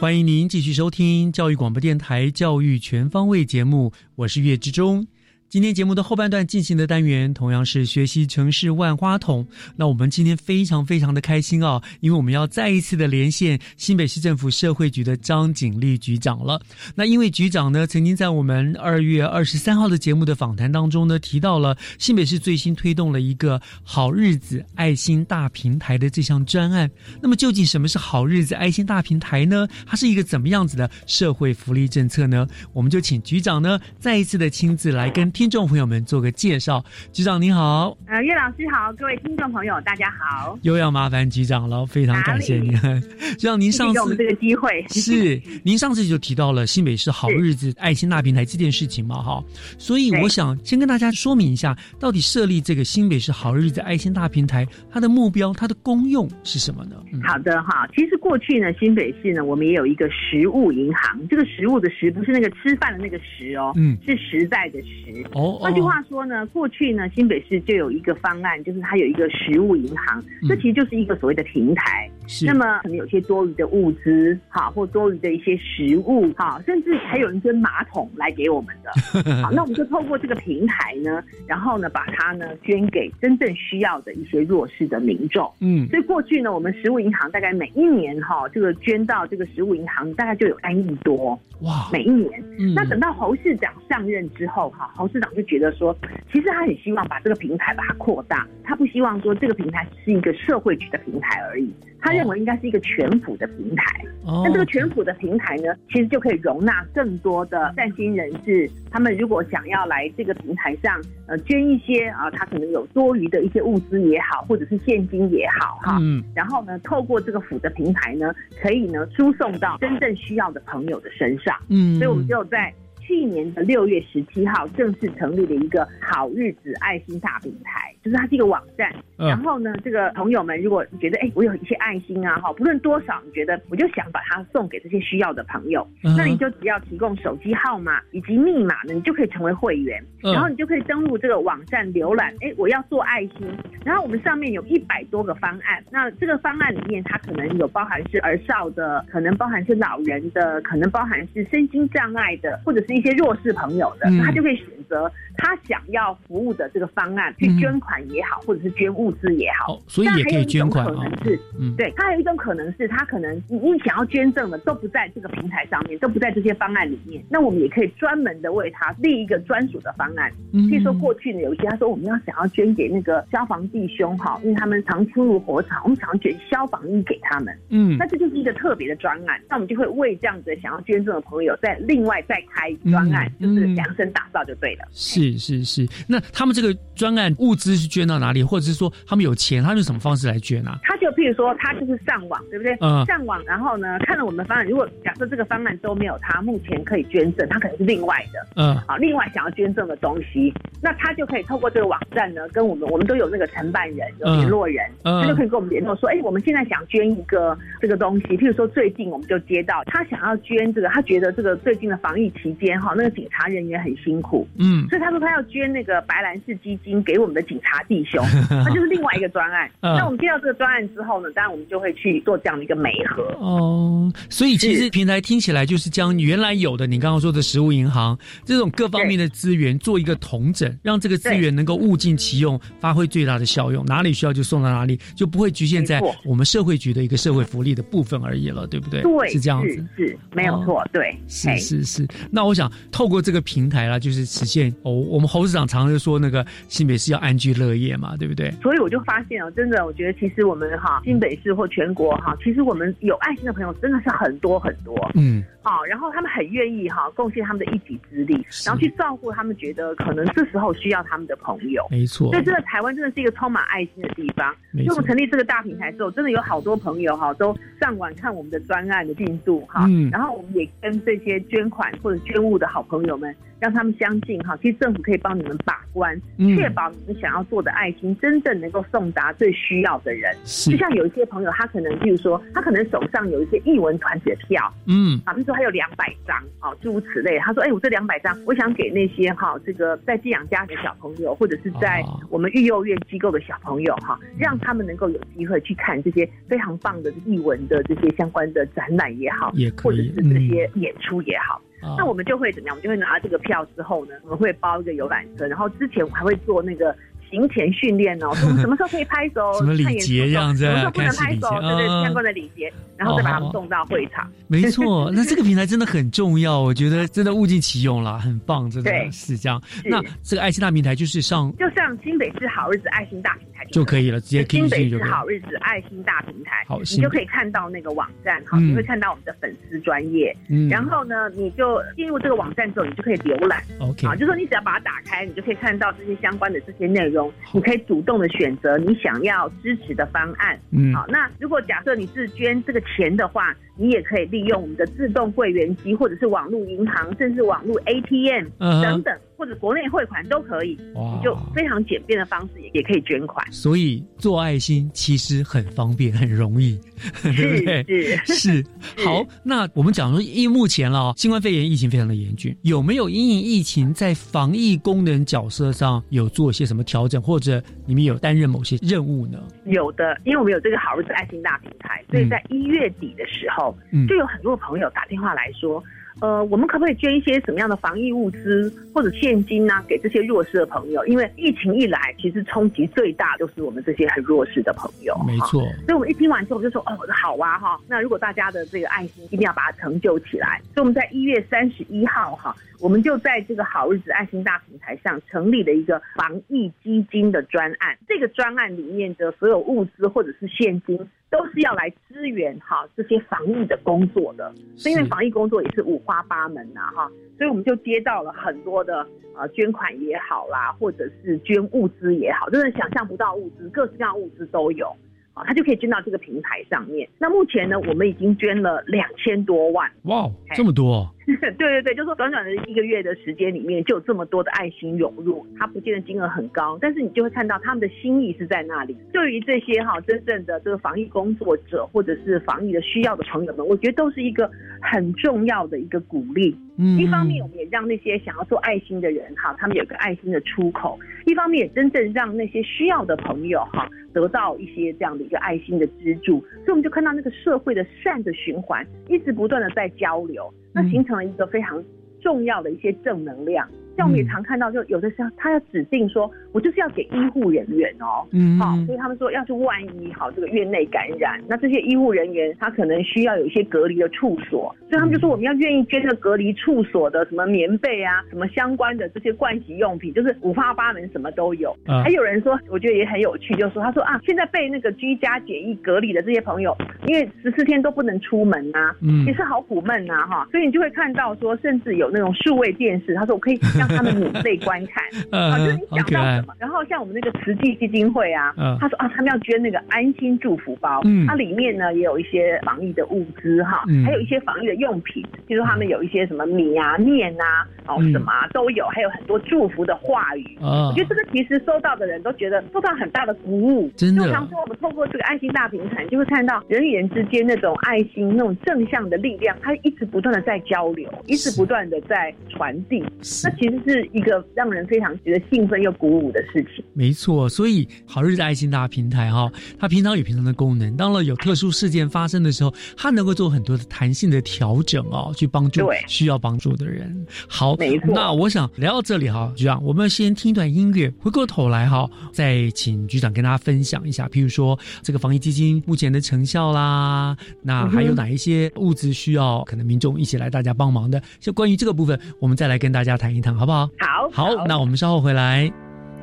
[0.00, 5.06] 欢迎您继续收听教育广播电台《教育全方位》节目，我是岳志忠。
[5.54, 9.46] 今天节目的后半段进行的单元同样是学习城市万花筒。
[9.76, 16.60] 那我们今天非常非常的开心啊，因为我们要再一次的连线新北市政府社会局的张景丽局长了。
[16.96, 26.90] 那因为局长呢，曾经在我们二月二十三号的节目的访谈当中呢，提到了新北市最新推动了一个好日子爱心大平台的这项专案。
[27.22, 29.68] 那么究竟什么是好日子爱心大平台呢？
[29.86, 32.44] 它是一个怎么样子的社会福利政策呢？
[32.72, 36.84] 我们就请局长呢再一次的亲自来跟听众朋友们做个介绍。
[37.12, 40.58] 局长您好，呃，岳老师好，各位听众朋友大家好。
[40.62, 42.72] 又要麻烦局长了，非常感谢您。
[43.38, 49.42] 局长您上次给我们这个机会是 您上次就提到了新北市好日子爱心大平台这件事情嘛，哈，
[49.78, 56.96] 所以我想先跟大家说明一下，到底设立这个新北市好日子爱心大平台，它的目标、它的功用是什么呢？
[57.12, 65.23] 嗯、好的哈，其实过去呢，新北市呢，我们也有一个食物银行，这个食物的食不是那个吃饭的那个食哦，嗯，是实在的实。
[65.32, 72.08] 哦，换句话说呢，过去呢，新北市就有一个方案，就是它有一个食物银行，这其实就是一个所谓的平台。
[72.26, 72.46] 是。
[72.46, 78.90] 那么可能有些多余的物资，哈，或多余的一些食物，哈，甚至还有人捐马桶来给我们的。
[79.42, 85.50] 好，那我们就透过这个平台呢，然后呢，把它呢捐给真正需要的一些弱势的民众。
[85.60, 85.86] 嗯。
[85.88, 91.38] 所以过去呢，我们食物银行大概每一年哈，这个捐到这个食物银行大概就有三亿多。
[91.60, 91.88] 哇！
[91.92, 92.42] 每一年。
[92.58, 92.74] 嗯。
[92.74, 95.96] 那等到侯市长上任之后，哈，侯市长就觉得说，
[96.32, 101.72] 其实他很希望把这个平台把它扩大，他不希望说这个平台是一个社会局的平台而已，
[102.04, 104.04] 他认为应该是一个全府的平台。
[104.26, 104.42] 哦。
[104.44, 115.98] 那这个全府的平台呢，其实就可以容纳更多的善心人士，他们如果想要来这个平台上，呃，捐一些啊，他可能有多余的一些物资也好，或者是现金也好，哈。
[116.02, 116.22] 嗯。
[116.34, 121.56] 然后呢，透过这个府的平台呢，可以呢输送到真正需要的朋友的身上。
[121.70, 121.96] 嗯。
[121.96, 122.70] 所以我们就在。
[123.06, 128.92] 去年的六月十七号正式成立了一个好日子爱心大平台，就是它是一个网站。
[129.18, 129.28] 嗯。
[129.28, 136.16] 然后呢，这个朋友们，如果你觉得哎，我有一些爱心啊，哈，不论多少，你觉得我就想把它送给这些需要的朋友，嗯。
[136.16, 140.32] 那你就只要提供手机号码以及密码呢，你就可以成为会员，嗯。
[140.32, 143.46] 然后你就可以登录这个网站浏览，哎，我要做爱心，
[143.84, 170.30] 然后我们上面有一百多个方案，那这个方案里面它可能有包含是儿少的，可能包含是老人的，可能包含是身心障碍的，或者是一些弱势朋友的，嗯他就可以选择他想要服务的这个方案去捐款也好，或者是捐物资也好，哦所以也可以捐款可能是，嗯对，他还有一种可能是，他可能你你想要捐赠的都不在这个平台上面，都不在这些方案里面，那我们也可以专门的为他立一个专属的方案。
[170.52, 177.56] 嗯譬如说过去呢，有一些他说我们要想要捐给那个消防弟兄哈，因为他们常出入火场，我们想要捐消防衣给他们。
[177.70, 184.84] 嗯那这就是一个特别的专案，那我们就会为这样子想要捐赠的朋友再另外再开专案，嗯就是量身打造就对了。
[184.92, 190.78] 是是是，那他们这个专案物资是捐到哪里，或者是说他们有钱，他们用什么方式来捐啊？
[190.82, 192.76] 他就譬如说，他就是上网，对不对？
[192.80, 193.04] 嗯。
[193.06, 198.76] 上网，然后呢，看了我们的方案，如果假设这个方案都没有他目前可以捐赠，他可能是另外的，嗯。
[198.86, 205.22] 好，另外想要捐赠的东西，那他就可以透过这个网站呢，跟我们，我们都有那个承办人，有联络人，嗯。
[205.22, 219.70] 他就可以跟我们联络说，哎，我们现在想捐一个这个东西，譬如说最近我们就接到他想要捐这个，他觉得这个最近的防疫期间哈，那个警察人员很辛苦，嗯所以他说他要捐那个白兰氏基金给我们的警察弟兄， 那就是另外一个专案。
[219.80, 223.22] 嗯那我们接到这个专案之后呢，当然我们就会去做这样的一个媒合。
[223.38, 233.84] 哦，所以其实平台听起来就是将原来有的你刚刚说的食物银行这种各方面的资源做一个统整，让这个资源能够物尽其用，发挥最大的效用。
[233.86, 239.02] 哪里需要就送到哪里，就不会局限在我们社会局的一个社会福利的部分而已了，对不对？
[239.02, 239.84] 对，是这样子。
[239.96, 248.50] 是是没有错，对，是是是，那我想透过这个平台啦，就是实现哦，我们侯市长常常说那个新北市要安居乐业嘛，对不对？
[248.62, 254.94] 所以我就发现啊，真的，我觉得其实我们哈新北市或全国哈，其实我们有爱心的朋友真的是很多很多。
[255.14, 258.34] 嗯，好，然后他们很愿意哈贡献他们的一己之力，
[258.66, 261.82] 然后去照顾他们觉得可能这时候需要他们的朋友。
[261.90, 264.54] 没错所以真的台湾真的是一个充满爱心的地方。
[264.70, 280.34] 没错所以我们成立这个大平台之后，真的有好多朋友哈都上网看我们的专案的进度哈，嗯然后我们也跟这些捐款或者捐物的好朋友们，让他们相信哈，其实政府可以帮你们把关，嗯确保你们想要做的爱心真正能够送达最需要的人。
[280.44, 287.38] 是就像有一些朋友，他可能譬如说，他可能手上有一些艺文团体的票，嗯啊，比如说他有两百张，哦，诸如此类。
[287.38, 301.60] 他说，哎、我这两百张，我想给那些哈、这个在寄养家的小朋友，或者是在哦我们育幼院机构的小朋友哈、让他们能够有机会去看这些非常棒的艺文的这些相关的展览也好，也可以或者是这些演出也好。
[301.96, 302.74] 那我们就会怎么样？
[302.74, 306.94] 我们就会拿这个票之后呢，我们会包一个游览车，然后之前我还会坐那个
[307.30, 313.40] 行前训练哦，说我们什么时候可以拍手， 什么礼节这样子什么时候不能拍手，节对对，啊相关的礼节，然后再把他哦。
[313.40, 314.30] 们送到会场。
[314.46, 319.10] 没错，那 这个平台真的很重要，我觉得真的物尽其用了，很棒，真的对。
[319.10, 319.60] 是这样。
[319.84, 324.88] 那这个爱心大平台就是上就上新北市好日子爱心大平台就可以了，直接新北。
[324.88, 328.68] 市好日子爱心大平台，好你就可以看到那个网站，好，嗯。
[328.70, 330.68] 你会看到我们的粉丝专业，嗯。
[330.68, 333.62] 然后呢，你就进入这个网站之后，你就可以浏览。
[333.80, 337.13] OK 啊，就说你只要把它打开，你就可以看到这些相关的这些内容，
[337.52, 340.58] 你可以主动的选择你想要支持的方案。
[340.70, 353.46] 嗯好，那如果假设你是捐这个钱的话，你也可以利用我们的自动柜员机，或者是网络银行，甚至网络 ATM 等等，或者国内汇款都可以，你就非常简便的方式也也可以捐款。
[353.52, 356.80] 所以做爱心其实很方便，很容易，
[357.22, 357.84] 对不对？
[358.24, 358.64] 是是。
[359.04, 369.42] 好，那我们讲说，因为目前了新冠肺炎疫情非常的严峻，有没有因应疫情在防疫功能角色上有做一些什么调整，或者你们有担任某些任务呢？
[369.66, 375.84] 有的，因为我们有这个好日子爱心大平台，所以在一月底的时候，嗯就有很多朋友打电话来说，
[376.20, 381.04] 呃，我们可不可以捐一些什么样的防疫物资或者现金呢、给这些弱势的朋友？
[381.06, 385.16] 因为疫情一来，其实冲击最大就是我们这些很弱势的朋友。
[385.26, 397.98] 没错，所以我们一听完之后，我就说，哦，好啊，哈，那如果大家的这个爱心一定要把它成就起来，所以我们在一月三十一号哈，我们就在这个好日子爱心大平台上成立了一个防疫基金的专案。
[398.06, 400.98] 这个专案里面的所有物资或者是现金，
[401.34, 404.54] 都是要来支援哈这些防疫的工作的。
[404.76, 409.04] 是因为防疫工作也是五花八门呐、哈，所以我们就接到了很多的
[409.36, 414.94] 呃捐款也好啦，或者是捐物资也好，真的想象不到物资，各式各样物资都有。
[415.34, 417.08] 啊，他就可以捐到这个平台上面。
[417.18, 419.90] 那目前呢，我们已经捐了两千多万。
[420.04, 428.96] 哇，这么多， 对对对，就说短短的一个月的时间里面，就有这么多的爱心涌入，它不见得金额很高，但是你就会看到他们的心意是在那里。
[429.12, 434.50] 对于这些哈真正的这个防疫工作者或者是防疫的需要的朋友们，我觉得都是一个
[434.82, 436.54] 很重要的一个鼓励。
[436.76, 451.82] 嗯一方面我们也让那些想要做爱心的人哈，他们有个爱心的出口；一方面也真正让那些需要的朋友哈得到一些这样的一个爱心的资助，所以我们就看到那个社会的善的循环一直不断的在交流，那形成了一个非常
[452.20, 453.66] 重要的一些正能量。
[453.96, 458.58] 像我们也常看到，就有的时候他要指定说，我就是要给医护人员哦，嗯。
[458.58, 471.70] 好，所以他们说，要是万一好这个院内感染，那这些医护人员他可能需要有一些隔离的处所，所以他们就说我们要愿意捐这个隔离处所的什么棉被啊，什么相关的这些盥洗用品，就是五花八门，什么都有。
[471.86, 472.02] 啊。
[472.02, 476.76] 还有人说，我觉得也很有趣，就是说他说啊，现在被那个居家检疫隔离的这些朋友，
[477.06, 479.24] 因为十四天都不能出门啊、嗯。
[479.26, 483.56] 也是好苦闷啊、哈，所以你就会看到说，甚至有那种数位电视，他说我可以
[483.88, 500.58] 让他们免费观看， 嗯啊，就是你想到什么，然后像我们那个慈济基金会啊，嗯他说啊，他们要捐那个安心祝福包，嗯它里面呢也有一些防疫的物资哈，嗯还有一些防疫的用品，比如说他们有一些什么米啊、面啊，哦嗯什么啊都有，还有很多祝福的话语。
[500.60, 503.90] 啊我觉得这个其实收到的人都觉得受到很大的鼓舞。
[503.96, 513.00] 真的就常说我们透过这个爱心大平台，就会看到人与人之间那种爱心、那种正向的力量，它一直不断的在交流，一直不断的在传递。
[513.44, 516.84] 那其实是一个让人非常觉得兴奋又鼓舞的事情。
[516.92, 527.26] 没错，所以好日子爱心大平台哈、它平常有平常的功能，当了有特殊事件发生的时候，它能够做很多的弹性的调整哦，去帮助需要帮助的人。
[527.48, 541.22] 好，没错那我想聊到这里哈，局长，我们先听一段音乐，回过头来哈，再请局长跟大家分享一下，譬如说这个防疫基金目前的成效啦，那还有哪一些物资需要可能民众一起来大家帮忙的？
[541.40, 543.88] 就关于这个部分，我们再来跟大家谈一谈，好不好？
[543.98, 545.72] 好，好，那我们稍后回来。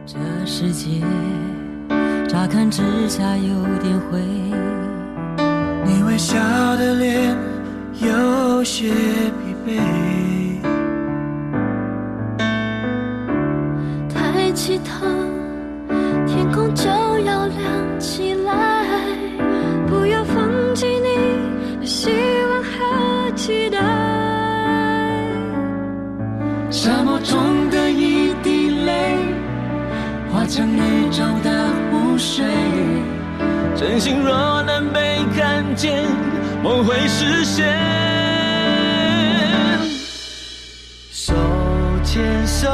[0.05, 0.15] 这
[0.45, 1.01] 世界
[2.27, 4.19] 乍看之下有点灰，
[5.83, 6.37] 你微笑
[6.75, 7.35] 的脸
[7.99, 9.79] 有些疲惫，
[14.13, 15.07] 抬起头，
[16.27, 16.87] 天空就
[17.25, 18.70] 要亮起来。
[26.83, 29.15] 沙漠中的一滴泪，
[30.31, 32.43] 化成宇宙的湖水。
[33.75, 36.03] 真心若能被看见，
[36.63, 37.67] 梦会实现。
[41.11, 41.35] 手
[42.03, 42.67] 牵手，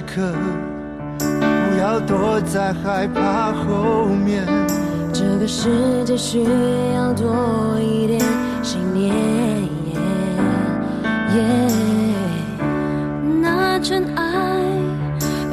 [0.00, 0.32] 一刻，
[1.18, 4.46] 不要躲在害怕后面。
[5.12, 6.42] 这个世界需
[6.94, 8.18] 要多一点
[8.62, 9.14] 信念。
[13.42, 14.22] 那尘埃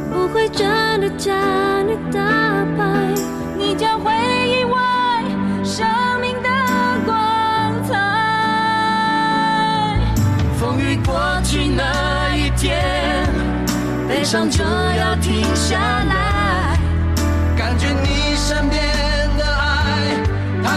[0.09, 0.65] 不会真
[1.01, 1.35] 的将
[1.85, 2.21] 你打
[2.77, 2.85] 败，
[3.57, 4.79] 你将会意外
[5.61, 5.85] 生
[6.21, 6.47] 命的
[7.05, 7.13] 光
[7.83, 7.95] 彩。
[10.57, 12.77] 风雨过去那一天，
[14.27, 16.77] 悲伤就要停下来，
[17.57, 18.83] 感觉你身边
[19.37, 20.17] 的爱，
[20.61, 20.75] 它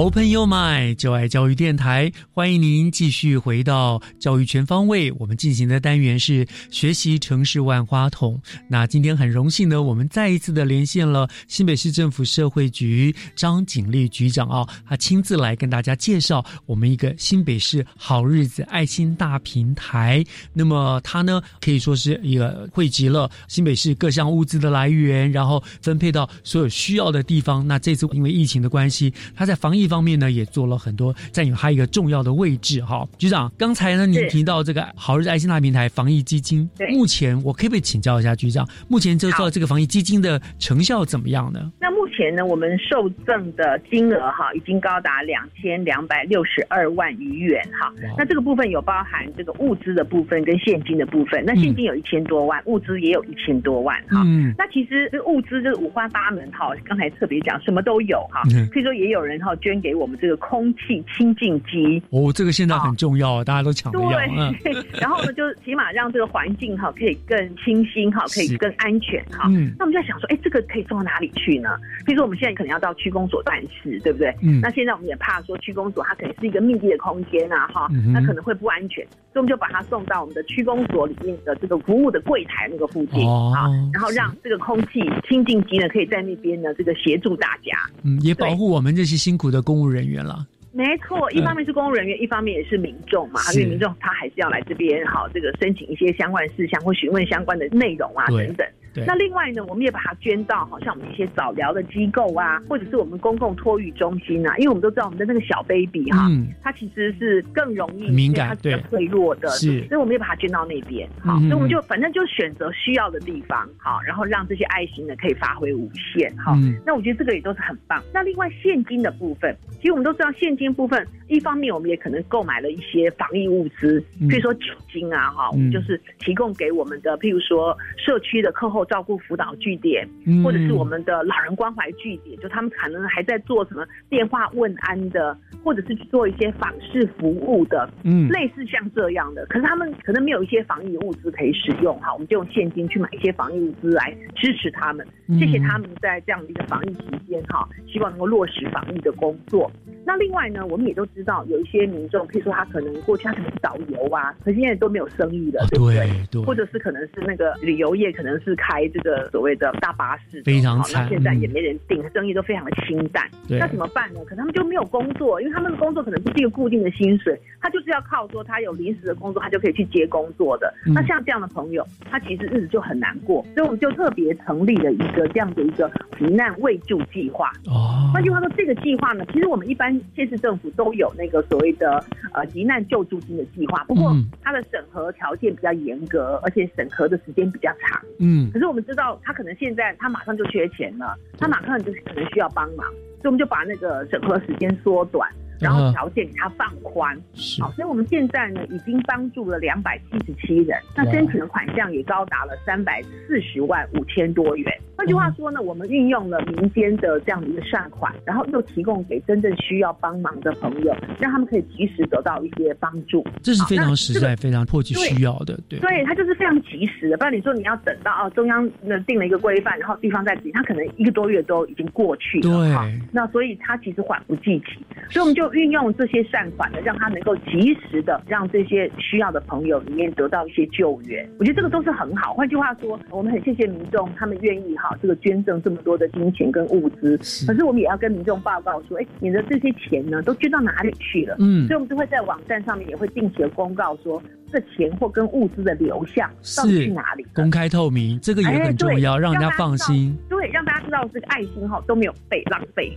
[0.00, 5.12] Open Your Mind，就爱教育电台，欢迎您继续回到教育全方位。
[5.18, 8.40] 我们进行的单元是学习城市万花筒。
[8.66, 20.24] 那今天很荣幸呢，我们再一次的连线了新北市政府社会局张景丽局长啊，他亲自来跟大家介绍我们一个新北市好日子爱心大平台。
[20.54, 27.68] 那么他呢，可以说是一个汇集了新北市各项物资的来源，然后分配到所有需要的地方。
[27.68, 32.80] 那这次因为疫情的关系，他在防疫方面呢，也做了很多，占有它一个重要的位置。
[32.82, 41.70] 哈，局长，刚才呢，您提到这个好日子爱心大平台防疫基金，目前我可不可以请教一下局长，目前就做这个防疫基金的成效怎么样呢？
[41.80, 47.92] 那目前呢，我们受赠的金额哈，已经高达两千两百六十二万余元哈。
[48.16, 51.42] 那这个部分有包含这个物资的部分跟现金的部分。
[51.44, 54.22] 那现金有一千多万，物资也有一千多万哈。
[54.24, 58.42] 嗯，那其实这个物资就是五花八门哈，刚才特别讲什么都有哈。
[58.52, 62.02] 嗯所以说也有人哈捐给我们这个空气清净机。
[62.10, 64.18] 哦，这个现在很重要，大家都抢着要。
[64.36, 69.48] 嗯，对， 然后呢，就起码让这个环境哈可以更清新哈，可以更安全哈。
[69.48, 71.70] 嗯那我们就在想说，哎，这个可以送到哪里去呢？
[72.04, 74.34] 比如说我们现在可能要到区公所办事，对不对？
[74.42, 87.76] 嗯那现在我们也怕说区公所它可能是一个密闭的空间啊，哈、嗯那可能会不安全，所以我们就把它送到我们的区公所里面的这个服务的柜台那个附近哦啊，然后让这个空气清净机呢可以在那边呢这个协助大家。
[88.02, 90.46] 嗯，也保护我们这些辛苦的公务人员了。
[90.72, 98.66] 没错，一方面是公务人员，一方面也是民众嘛，是因为民众他还是要来这边好这个申请一些相关的事项或询问相关的内容啊等等。
[98.92, 111.08] 对那另外呢，我们也把它捐到好像我们一些早疗的机构啊，或者是我们公共托育中心啊，因为我们都知道我们的那个小 baby 哈，嗯它其实是更容易敏感对脆弱的，是所以我们也把它捐到那边。
[111.20, 116.32] 好，嗯所以我们就反正就选择需要的地方，好，然后让这些爱心呢可以发挥无限。
[116.36, 118.02] 好，嗯那我觉得这个也都是很棒。
[118.12, 139.46] 那另外现金的部分，其实我们都知道现金部分，一方面我们也可能购买了一些防疫物资，嗯比如说酒精啊，哈，我们就是提供给我们的，譬如说社区的课后照顾辅导据点，嗯或者是我们的老人关怀据点，就他们可能还在做什么电话问安的，或者是去做一些访视服务的，嗯类似像这样的。
[139.46, 149.70] 可是他们可能没有一些防疫物资可以使用，哈，我们就用现金去买一些防疫物资来支持他们，嗯谢谢他们在这样的一个防疫期间，哈，希望能够落实防疫的工作。
[150.04, 155.98] 那另外呢，我们也都知道有一些民众，譬如说他可能过去他可能是导游啊，可是现在都没有生意了，对不对？
[155.98, 163.28] 对对或者是可能是那个旅游业，可能是开这个所谓的大巴士非常惨那现在也嗯没人订，生意都非常的清淡。
[163.48, 164.20] 对那怎么办呢？
[164.24, 170.72] 可能他们就没有工作，因为他们的工作可能不是一个固定的薪水，他就是要靠说他有临时的工作，他就可以去接工作的。
[170.86, 177.50] 嗯那像这样的朋友，他其实日子就很难过，所以我们就特别成立了一个这样的一个急难未救计划。
[177.66, 188.00] 哦，换句话说，这个计划呢，其实我们一般县市政府都有那个所谓的呃急难救助金的计划，不过嗯它的审核条件比较严格，而且审核的时间比较长。
[188.18, 192.86] 嗯可是我们知道，他可能现在他马上就缺钱了，他马上就可能需要帮忙，
[193.20, 195.28] 所以我们就把那个审核时间缩短，
[195.60, 197.16] 然后嗯条件给他放宽。
[197.34, 204.72] 是好，所以我们现在呢已经帮助了两百七十七人，那申请的款项也高达了三百四十万五千多元。
[204.96, 213.26] 换句话说呢，我们运用了民间的这样的一个善款，然后又提供给真正需要帮忙的朋友，让他们可以及时得到一些帮助。
[213.42, 215.78] 这是非常实在、非常迫切需要的，对。
[215.78, 222.42] 对，它就是非常及时的，不然你说你要等到哦中央呢定了一个规范，然后地方再执行，它可能一个多月都已经过去了。
[222.42, 231.28] 对哈那所以它其实缓不济急，所以我们就运用这些善款呢，让他能够及时的让这些需要的朋友里面得到一些救援。
[231.38, 232.34] 我觉得这个都是很好。
[232.34, 241.36] 换句话说，我们很谢谢民众，他们愿意哈这个捐赠这么多的金钱跟物资，可是我们也要跟民众报告说，哎，你的这些钱呢都捐到哪里去了？
[241.38, 244.22] 嗯所以我们就会在网站上面也会定期的公告说，
[244.52, 247.26] 这钱或跟物资的流向到底是去哪里。
[247.34, 250.16] 公开透明，这个也哎很重要，对让人家大知道放心。
[250.28, 252.92] 对，让大家知道这个爱心哈都没有被浪费，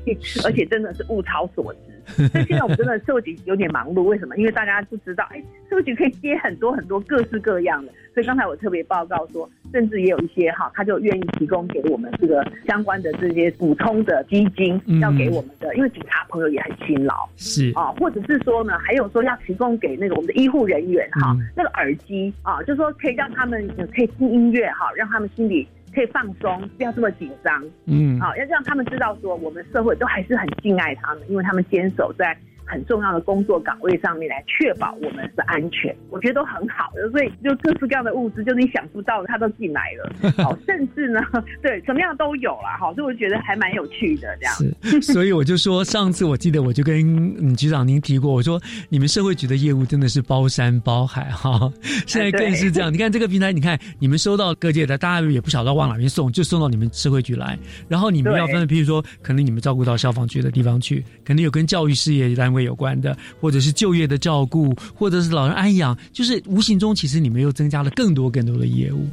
[0.45, 1.79] 而且真的是物超所值。
[2.07, 4.35] 所以现在我们真的社会局有点忙碌，为什么？
[4.37, 7.91] 因为大家就知道，哎，社会局可以接很多很多各式各样的。
[8.13, 17.15] 所以刚才我特别报告说，甚至也有一些哈，他就愿意提供给我们这个相关的这些补充的基金嗯，要给我们的，因为警察朋友也很辛劳。
[17.37, 27.63] 是啊，或者是说呢，还有说要提供给那个我们的医护人员哈、嗯那个耳机啊，就是说可以让他们呃可以听音乐哈，让他们心里可以放松，不要这么紧张。
[27.85, 32.35] 嗯啊，要让他们知道说我们社会都还是很敬爱他们，因为他们坚守在
[32.65, 37.09] 很重要的工作岗位上面来确保我们是安全，我觉得都很好的。
[37.11, 40.31] 所以就各式各样的物资，就是你想不到的，它都进来了。
[40.43, 41.19] 好，甚至呢，
[41.61, 42.77] 对，什么样都有了。
[42.79, 44.55] 好，所以我觉得还蛮有趣的这样。
[44.81, 46.95] 是，所以我就说，上次我记得我就跟
[47.39, 51.71] 嗯局长您提过，我说你们社会局的业务真的是包山包海哈。
[52.07, 57.57] 现在更是这样，你看这个平台，你看你们收到各界的，大家也不晓得往哪边送，就送到你们社会局来。
[57.87, 69.07] 然后你们要分，比如说可能你们照顾到消防局的地方去，可能有跟教育事业会有关的，或者是就业的照顾，或者是老人安养，就是无形中其实你们又增加了更多更多的业务。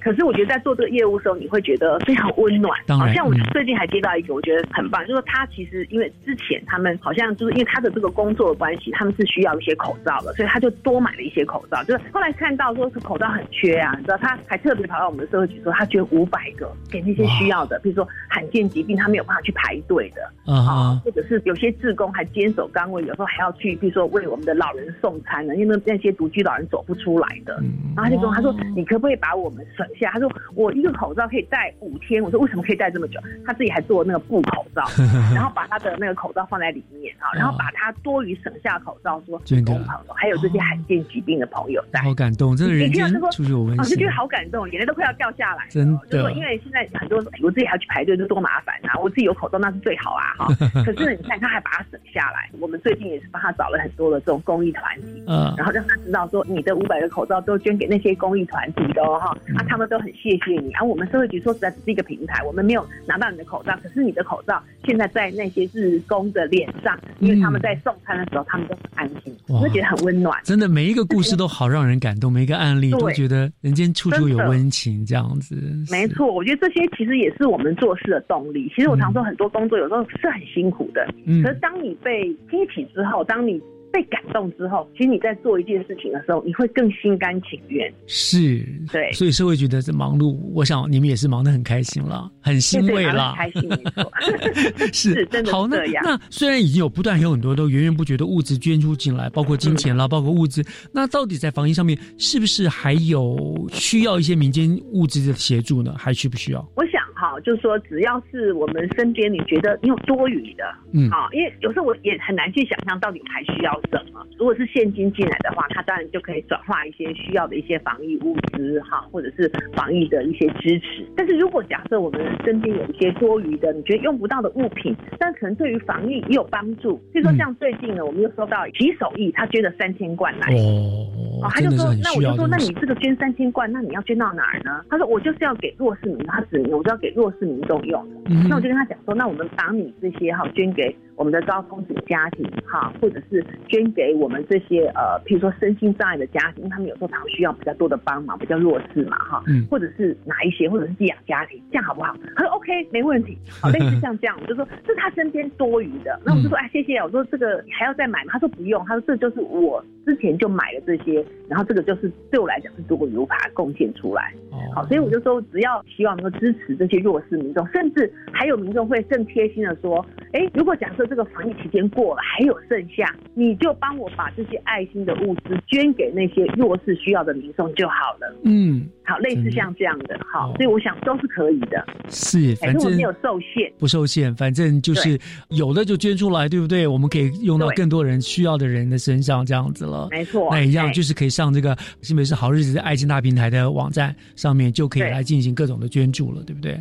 [0.00, 2.78] 可是我觉得在做这个业务的时候，你会觉得非常温暖。
[2.86, 11.82] 当然，像我最近还接到一个，我觉得很棒，就是他其实因为之前他们好像就是因为他的这个工作的关系，他们是需要一些口罩的，所以他就多买了一些口罩。
[11.84, 20.22] 就是后来看到说是口罩很缺啊，你知道，他还特别跑到我们的社会局说，他捐五百个给那些需要的，比如说罕见疾病他没有办法去排队的。
[20.52, 27.54] 啊，或者是有些志工还坚守岗位，有时候还要去，比如说为我们的老人送餐呢，因为那些独居老人走不出来的，
[27.96, 30.10] 然后他就跟我他说，你可不可以把我们省下？
[30.12, 33.20] 他说我一个口罩可以戴五天，我说为什么可以戴这么久？
[33.46, 34.84] 他自己还做那个布口罩，
[35.34, 45.66] 然后把他的那个口罩放在里面啊，然后把他多余省下口罩说捐给朋友，还有这些罕见疾病的朋友在，好感动，真的人间处处温馨，就觉得好感动，眼泪都快要掉下来。
[45.70, 48.98] 真的，就说因为现在很多我自己还要去排队，就多麻烦啊！
[49.00, 50.48] 我自己有口罩那是最好啊哈。
[50.84, 60.72] 可是，你看他还把它省下来，我们最近也是帮他找了很多的这种公益团体，嗯，然后让他知道说你的五百个口罩都捐给那些公益团体的哈，啊，他们都很谢谢你。
[60.72, 70.38] 啊我们社会局说实在只是一个平台，我们没有拿到你的口罩，可是你的口罩现在在那些日工的脸上，因为他们在送餐的时候，他们都很安心，我会觉得很温暖。
[70.44, 75.56] 真的，每一个故事都好让人感动，每一个案例都觉得人间处处有温情，这样子。
[75.90, 78.70] 没错，我觉得这些其实也是我们做事的动力。
[78.74, 81.06] 其实我常说，很多工作有时候是很辛苦的，
[81.42, 83.60] 可是当你被激起之后，当你
[83.94, 87.88] 被感动之后，其实你在做一件事情的时候，你会更心甘情愿。
[88.08, 93.34] 是，对，所以社会觉得这忙碌，我想你们也是忙得很开心了，很欣慰了。
[93.36, 94.12] 开心，没错，
[94.92, 95.52] 是真的。
[95.52, 105.94] 好，那那虽然已经有不断有很多都源源不绝的物资捐出进来，包括金钱啦，包括物资，那到底在防疫上面，是不是还有需要一些民间物资的协助呢？
[105.96, 106.68] 还需不需要？
[106.74, 107.00] 我想
[107.34, 114.24] 哈，就是说，只要是我们身边你觉得你有多余的，嗯，好，因为有时候我也很难去想象到底还需要什么。
[114.38, 121.06] 如果是现金进来的话，它当然就可以转化一些需要的一些防疫物资哈，或者是防疫的一些支持。
[121.16, 126.96] 但是如果假设我们身边有一些多余的，你觉得用不到的物品，但可能对于防疫也有帮助。
[127.12, 134.84] 比如说像最近呢，我们又收到洗手液，他捐了三千罐来，哦，他就说，那我就说，那你这个捐三千罐，那你要捐到哪儿呢？
[134.90, 138.30] 他说，我就是要给弱势民，他指明我就要给弱势民众用的。
[138.48, 140.94] 那我就跟他讲说，那我们把你这些哈捐给。
[141.16, 152.16] 我们的高风险家庭，哈，或者是捐给我们这些呃，譬如说身心障碍的家庭，他们有时候常需要比较多的帮忙，比较弱势嘛，哈，嗯，或者是哪一些，或者是寄养家庭，这样好不好？
[152.34, 153.38] 他说 OK，没问题。
[153.62, 156.98] 好， 类似像这样，我就说这是他身边多余的，那我就说哎，谢谢。
[156.98, 158.32] 我说这个还要再买吗？
[158.32, 158.84] 他说不用。
[158.84, 164.34] 他说这就是我之前就买了这些，然后这个就是对我来讲是多余，我把它贡献出来。
[164.74, 171.04] 好，所以我就说只要希望能够支持这些弱势民众，甚至还有民众会更贴心的说，哎，如果假设。
[171.04, 178.34] 这个防疫期间过了，还有剩下，你就帮我把这些爱心的物资捐给那些弱势需要的民众就好了。
[178.42, 181.84] 嗯，好，类似像这样的，好，所以我想都是可以的。
[182.08, 185.18] 是，反正没有受限，不受限，反正就是
[185.50, 186.86] 有的就捐出来，对不对？
[186.86, 190.08] 我们可以用到更多人需要的人的身上，这样子了。
[190.10, 196.80] 没错，那一样就是可以上这个新北市好日子爱心大平台的网站上面，就可以来进行各种的捐助了，对不对？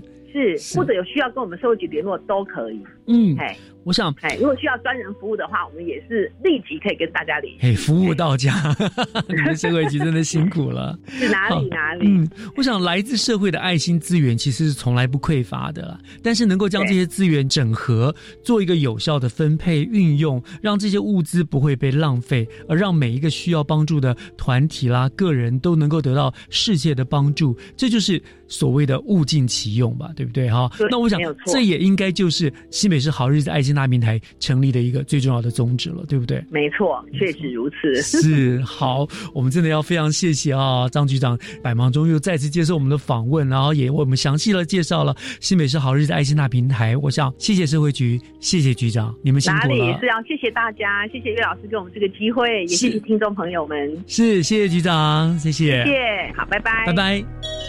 [0.57, 2.81] 是，或者有需要跟我们社会局联络都可以。
[3.07, 7.67] 嗯，哎我想，哎，如果需要专人服务的话，我们也是立即可以跟大家联系。
[7.67, 8.73] 哎，服务到家，
[9.27, 10.97] 你们社会局真的辛苦了。
[11.09, 12.07] 是哪里哪里？
[12.07, 30.49] 嗯，我想来自社会的爱心资源其实是从来不匮乏的，但是能够将这些资源整合，做一个有效的分配运用，让这些物资不会被浪费，而让每一个需要帮助的团体啦、个人都能够得到世界的帮助，这就是所谓的物尽其用吧，对不对？
[30.49, 32.49] 哈，那我想这也应该就是
[32.93, 36.45] 新北市好日子爱心大平台成立的一个最重要的宗旨了，对不对？
[36.51, 37.95] 没错，确实如此。
[38.03, 46.95] 是好，我们真的要非常谢谢啊，张局长百忙中又再次接受我们的访问，然后也为我们详细的介绍了新北市好日子爱心大平台。
[46.97, 49.75] 我想谢谢社会局，谢谢局长，你们辛苦了。
[49.75, 54.03] 哪里是要谢谢大家，谢谢岳老师给我们这个机会，也谢谢听众朋友们。
[54.05, 57.62] 是，谢谢局长，谢谢，谢谢，好，拜拜，拜拜。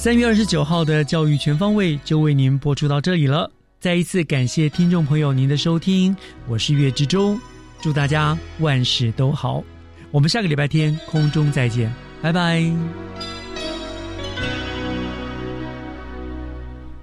[0.00, 3.50] 三月二十九号的教育全方位就为您播出到这里了。
[3.78, 6.16] 再一次感谢听众朋友您的收听，
[6.48, 7.38] 我是岳志忠，
[7.82, 9.62] 祝大家万事都好。
[10.10, 12.62] 我们下个礼拜天空中再见，拜拜。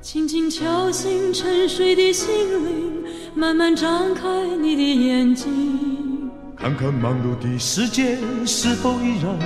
[0.02, 2.28] 轻轻敲醒沉睡的心
[2.66, 3.04] 灵，
[3.36, 4.28] 慢慢张开
[4.60, 9.38] 你的眼睛，看看忙碌的世界是否依然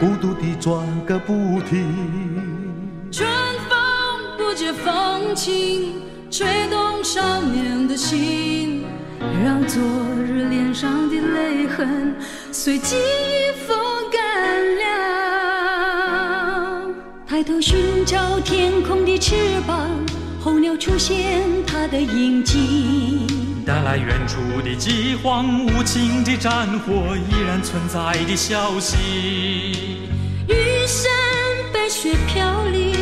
[0.00, 2.51] 孤独地转个不停。
[3.12, 3.28] 春
[3.68, 3.78] 风
[4.38, 6.00] 不解风情，
[6.30, 8.86] 吹动少年的心，
[9.44, 9.82] 让昨
[10.26, 12.16] 日脸上的泪痕
[12.50, 13.76] 随记忆风
[14.10, 14.82] 干了。
[17.26, 19.34] 抬头寻找天空的翅
[19.66, 19.90] 膀，
[20.40, 23.26] 候鸟出现它的影迹。
[23.66, 28.96] 带来远处的饥荒，无情的战火依然存在的消息。
[30.48, 31.12] 玉山
[31.72, 33.01] 白雪飘零，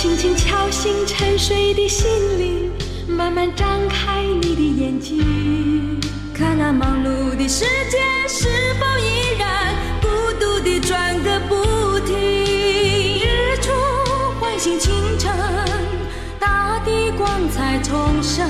[0.00, 2.72] 轻轻敲醒沉睡的心灵，
[3.06, 6.00] 慢慢张开你的眼睛，
[6.32, 8.48] 看那忙碌的世界是
[8.80, 10.08] 否依然孤
[10.40, 12.16] 独地转个不停。
[12.16, 13.70] 日出
[14.40, 15.30] 唤醒清晨，
[16.38, 18.48] 大地光彩重生，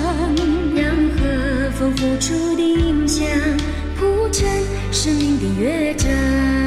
[0.76, 3.26] 让和风拂出的音响
[3.98, 4.48] 铺成
[4.92, 6.59] 生命的乐章。